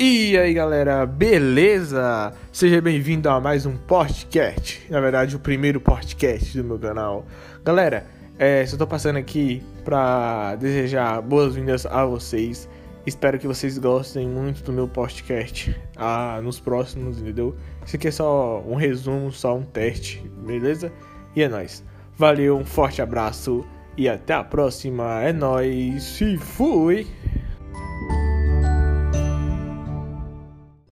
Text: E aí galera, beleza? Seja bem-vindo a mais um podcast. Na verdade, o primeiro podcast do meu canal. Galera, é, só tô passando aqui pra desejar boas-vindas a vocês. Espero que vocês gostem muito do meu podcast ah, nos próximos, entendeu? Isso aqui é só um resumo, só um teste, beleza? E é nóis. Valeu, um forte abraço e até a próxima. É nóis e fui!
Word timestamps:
E 0.00 0.38
aí 0.38 0.54
galera, 0.54 1.04
beleza? 1.04 2.32
Seja 2.52 2.80
bem-vindo 2.80 3.28
a 3.28 3.40
mais 3.40 3.66
um 3.66 3.76
podcast. 3.76 4.80
Na 4.88 5.00
verdade, 5.00 5.34
o 5.34 5.40
primeiro 5.40 5.80
podcast 5.80 6.56
do 6.56 6.62
meu 6.62 6.78
canal. 6.78 7.26
Galera, 7.64 8.06
é, 8.38 8.64
só 8.64 8.76
tô 8.76 8.86
passando 8.86 9.16
aqui 9.16 9.60
pra 9.84 10.54
desejar 10.54 11.20
boas-vindas 11.20 11.84
a 11.84 12.06
vocês. 12.06 12.68
Espero 13.04 13.40
que 13.40 13.48
vocês 13.48 13.76
gostem 13.76 14.28
muito 14.28 14.62
do 14.62 14.72
meu 14.72 14.86
podcast 14.86 15.76
ah, 15.96 16.38
nos 16.44 16.60
próximos, 16.60 17.20
entendeu? 17.20 17.56
Isso 17.84 17.96
aqui 17.96 18.06
é 18.06 18.12
só 18.12 18.62
um 18.68 18.76
resumo, 18.76 19.32
só 19.32 19.56
um 19.56 19.64
teste, 19.64 20.22
beleza? 20.46 20.92
E 21.34 21.42
é 21.42 21.48
nóis. 21.48 21.84
Valeu, 22.16 22.56
um 22.56 22.64
forte 22.64 23.02
abraço 23.02 23.66
e 23.96 24.08
até 24.08 24.32
a 24.32 24.44
próxima. 24.44 25.22
É 25.24 25.32
nóis 25.32 26.20
e 26.20 26.38
fui! 26.38 27.04